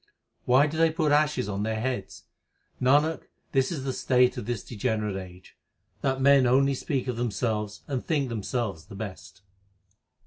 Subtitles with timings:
[0.45, 2.23] Why do they put ashes on their heads?
[2.81, 5.55] Nanak, this is the state of this degenerate age,
[6.01, 9.43] That men only speak of themselves and think themselves the best.